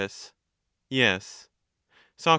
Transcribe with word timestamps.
Yes. 0.89 1.47
Soc. 2.17 2.29